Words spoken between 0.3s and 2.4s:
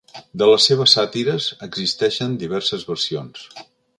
De les seves sàtires existeixen